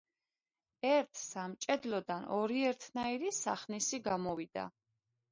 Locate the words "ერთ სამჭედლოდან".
0.91-2.25